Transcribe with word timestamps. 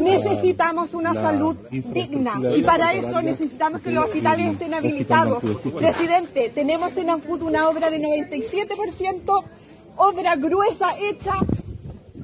Necesitamos 0.00 0.94
una 0.94 1.14
salud 1.14 1.56
digna 1.70 2.40
y 2.56 2.62
para 2.62 2.94
eso 2.94 3.22
necesitamos 3.22 3.80
que 3.80 3.90
los 3.90 4.06
hospitales 4.06 4.48
estén 4.48 4.74
habilitados. 4.74 5.42
Presidente, 5.76 6.50
tenemos 6.54 6.96
en 6.96 7.10
Ancud 7.10 7.42
una 7.42 7.68
obra 7.68 7.90
de 7.90 8.00
97% 8.00 9.44
obra 9.96 10.36
gruesa 10.36 10.96
hecha 10.98 11.34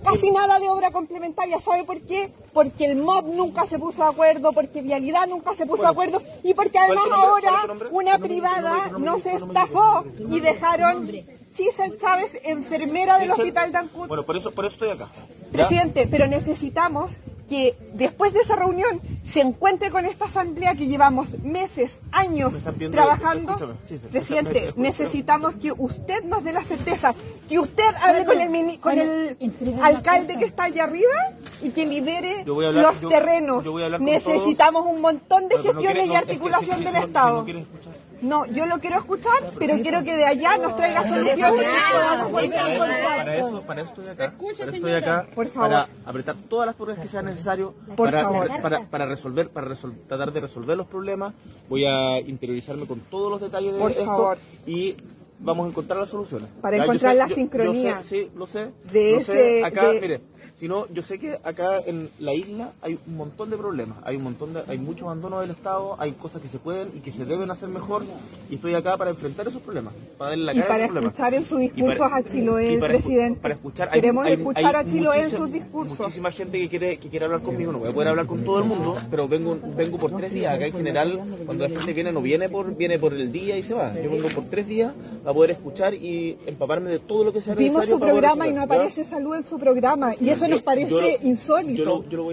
casi 0.02 0.30
nada 0.30 0.58
de 0.60 0.68
obra 0.68 0.90
complementaria. 0.92 1.60
¿Sabe 1.60 1.84
por 1.84 2.00
qué? 2.02 2.32
Porque 2.52 2.86
el 2.86 2.96
MOB 2.96 3.34
nunca 3.34 3.66
se 3.66 3.78
puso 3.78 4.02
de 4.02 4.08
acuerdo, 4.08 4.52
porque 4.52 4.80
Vialidad 4.80 5.26
nunca 5.26 5.54
se 5.54 5.66
puso 5.66 5.82
de 5.82 5.88
acuerdo 5.88 6.22
y 6.42 6.54
porque 6.54 6.78
además 6.78 7.06
ahora 7.12 7.52
una 7.90 8.18
privada 8.18 8.92
no 8.98 9.18
se 9.18 9.32
estafó 9.34 10.04
y 10.30 10.40
dejaron 10.40 11.10
Chisel 11.52 11.98
Chávez, 11.98 12.30
enfermera 12.44 13.18
del 13.18 13.32
hospital 13.32 13.72
de 13.72 13.78
Ancud. 13.78 14.08
Bueno, 14.08 14.24
por 14.24 14.36
eso, 14.36 14.52
por 14.52 14.64
eso 14.64 14.74
estoy 14.74 14.90
acá. 14.90 15.08
Presidente, 15.50 16.06
pero 16.10 16.26
necesitamos 16.26 17.10
que 17.48 17.76
después 17.94 18.32
de 18.32 18.40
esa 18.40 18.56
reunión 18.56 19.00
se 19.32 19.40
encuentre 19.40 19.90
con 19.90 20.04
esta 20.04 20.24
asamblea 20.26 20.74
que 20.74 20.86
llevamos 20.86 21.28
meses, 21.42 21.92
años 22.12 22.52
Me 22.52 22.88
trabajando. 22.90 23.52
escúchame, 23.52 23.74
sí, 23.86 23.98
Presidente, 24.10 24.58
escúchame, 24.58 24.88
necesitamos 24.88 25.54
que 25.54 25.72
usted 25.72 26.24
nos 26.24 26.42
dé 26.44 26.52
la 26.52 26.62
certeza, 26.64 27.14
que 27.48 27.58
usted 27.58 27.84
hable 28.02 28.24
con 28.24 28.40
el, 28.40 28.48
mini- 28.50 28.78
con 28.78 28.98
el 28.98 29.36
alcalde 29.82 30.36
que 30.38 30.44
está 30.46 30.64
allá 30.64 30.84
arriba 30.84 31.32
y 31.62 31.70
que 31.70 31.86
libere 31.86 32.44
hablar- 32.44 33.00
los 33.00 33.10
terrenos. 33.10 33.64
yo 33.64 33.76
necesitamos 33.98 34.86
un 34.86 35.00
montón 35.00 35.48
de 35.48 35.56
no 35.56 35.62
gestiones 35.62 35.92
quiere- 35.92 36.04
y 36.04 36.08
no, 36.08 36.14
es 36.14 36.20
que 36.24 36.30
articulación 36.32 36.78
si- 36.78 36.84
del 36.84 36.94
no- 36.94 37.00
si 37.00 37.06
Estado. 37.06 37.46
no. 37.46 38.05
No, 38.22 38.46
yo 38.46 38.66
lo 38.66 38.78
quiero 38.78 38.98
escuchar, 38.98 39.32
pero 39.58 39.74
quiero 39.82 40.02
que 40.02 40.16
de 40.16 40.24
allá 40.24 40.56
nos 40.58 40.74
traiga 40.76 41.08
soluciones 41.08 41.38
y 41.38 41.92
podamos 41.92 42.32
volver 42.32 42.58
a 42.58 42.62
Para 42.62 42.72
eso, 42.74 42.84
encontrar. 42.84 43.16
para 43.16 43.36
eso, 43.36 43.62
para 43.62 43.80
eso 43.82 43.90
estoy 43.90 44.08
acá. 44.08 44.32
Para 44.38 44.52
eso 44.52 44.62
estoy 44.64 44.92
acá. 44.94 45.26
Por 45.34 45.48
favor. 45.48 45.68
Para 45.70 45.88
apretar 46.06 46.36
todas 46.48 46.66
las 46.66 46.74
pruebas 46.76 46.98
que 46.98 47.08
sean 47.08 47.26
necesarias 47.26 47.68
para, 47.96 48.22
favor. 48.22 48.48
para, 48.62 48.80
para 48.86 49.06
resolver, 49.06 49.48
para 49.50 49.68
resol- 49.68 49.94
tratar 50.08 50.32
de 50.32 50.40
resolver 50.40 50.76
los 50.76 50.86
problemas. 50.86 51.34
Voy 51.68 51.84
a 51.84 52.18
interiorizarme 52.20 52.86
con 52.86 53.00
todos 53.00 53.30
los 53.30 53.40
detalles 53.40 53.74
de 53.74 53.80
Por 53.80 53.90
esto 53.90 54.04
favor. 54.06 54.38
y 54.66 54.96
vamos 55.38 55.66
a 55.66 55.68
encontrar 55.70 55.98
las 56.00 56.08
soluciones. 56.08 56.48
Para 56.62 56.78
Ya, 56.78 56.84
encontrar 56.84 57.12
sé- 57.12 57.18
la 57.18 57.24
yo- 57.24 57.28
yo 57.30 57.34
sincronía 57.36 58.02
sé- 58.02 58.08
sí, 58.08 58.30
lo 58.34 58.46
sé. 58.46 58.70
de 58.90 59.12
lo 59.12 59.18
ese- 59.18 59.32
sé. 59.60 59.64
Acá, 59.64 59.90
de- 59.90 60.00
mire, 60.00 60.20
si 60.58 60.68
no, 60.68 60.86
yo 60.92 61.02
sé 61.02 61.18
que 61.18 61.38
acá 61.44 61.80
en 61.84 62.08
la 62.18 62.32
isla 62.32 62.72
hay 62.80 62.98
un 63.06 63.16
montón 63.16 63.50
de 63.50 63.58
problemas, 63.58 63.98
hay 64.04 64.16
un 64.16 64.22
montón 64.22 64.54
de, 64.54 64.62
hay 64.66 64.78
mucho 64.78 65.04
abandono 65.04 65.40
del 65.40 65.50
Estado, 65.50 65.96
hay 65.98 66.12
cosas 66.12 66.40
que 66.40 66.48
se 66.48 66.58
pueden 66.58 66.88
y 66.96 67.00
que 67.00 67.12
se 67.12 67.26
deben 67.26 67.50
hacer 67.50 67.68
mejor 67.68 68.04
y 68.48 68.54
estoy 68.54 68.74
acá 68.74 68.96
para 68.96 69.10
enfrentar 69.10 69.46
esos 69.46 69.60
problemas, 69.60 69.92
para 70.16 70.30
darle 70.30 70.44
la 70.46 70.52
Y 70.54 70.56
cara 70.56 70.64
a 70.64 70.68
para 70.68 70.78
esos 70.84 70.92
problemas. 70.92 71.12
escuchar 71.14 71.34
en 71.34 71.44
sus 71.44 71.60
Y 71.60 71.68
discursos 71.68 72.08
a 72.10 72.22
Chiloé, 72.22 72.72
y 72.72 72.78
presidente. 72.78 73.40
para 73.40 73.54
escuchar, 73.54 73.88
hay- 73.92 74.00
Queremos 74.00 74.24
hay- 74.24 74.32
escuchar 74.32 74.76
hay 74.76 74.86
a 74.86 74.90
Chiloé 74.90 75.22
en 75.24 75.30
sus 75.30 75.52
discursos. 75.52 75.98
Muchísima 76.00 76.30
gente 76.30 76.58
que 76.58 76.68
quiere, 76.70 76.96
que 76.98 77.08
quiere 77.10 77.24
hablar 77.26 77.42
conmigo, 77.42 77.72
no 77.72 77.78
voy 77.80 77.90
a 77.90 77.92
poder 77.92 78.08
hablar 78.08 78.26
con 78.26 78.42
todo 78.42 78.58
el 78.58 78.64
mundo, 78.64 78.94
pero 79.10 79.28
vengo, 79.28 79.58
vengo 79.76 79.98
por 79.98 80.16
tres 80.16 80.32
días. 80.32 80.54
Acá 80.54 80.66
en 80.66 80.72
general, 80.72 81.20
cuando 81.44 81.68
la 81.68 81.74
gente 81.78 81.92
viene, 81.92 82.12
no 82.12 82.22
viene 82.22 82.48
por, 82.48 82.74
viene 82.74 82.98
por 82.98 83.12
el 83.12 83.30
día 83.30 83.58
y 83.58 83.62
se 83.62 83.74
va. 83.74 83.92
Yo 83.94 84.10
vengo 84.10 84.28
por 84.30 84.44
tres 84.44 84.66
días 84.66 84.94
a 85.26 85.34
poder 85.34 85.50
escuchar 85.50 85.92
y 85.92 86.38
empaparme 86.46 86.88
de 86.90 86.98
todo 87.00 87.24
lo 87.24 87.32
que 87.32 87.42
sea 87.42 87.54
Vimos 87.54 87.74
necesario 87.80 87.94
su 87.96 88.00
para 88.00 88.12
poder 88.12 88.22
programa 88.22 88.48
y 88.48 88.52
no 88.54 88.62
aparece 88.62 89.04
salud 89.04 89.34
en 89.34 89.42
su 89.42 89.58
programa 89.58 90.12
y 90.18 90.30
eso 90.30 90.45
nos 90.48 90.62
parece 90.62 90.90
yo 90.90 91.28
insólito. 91.28 91.78
yo 91.82 91.84
lo- 91.84 92.04
yo 92.08 92.16
lo 92.16 92.22
voy 92.22 92.24